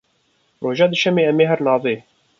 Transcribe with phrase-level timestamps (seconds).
[0.63, 1.95] Roja duşemê em ê herin avê.